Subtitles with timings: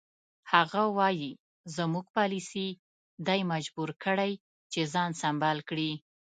[0.51, 1.31] هغه وایي
[1.77, 2.67] زموږ پالیسي
[3.27, 4.31] دی مجبور کړی
[4.71, 5.91] چې ځان سمبال کړي.